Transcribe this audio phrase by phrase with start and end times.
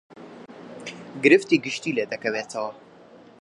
[1.23, 2.71] گرفتی گشتی لێ دەکەوێتەوە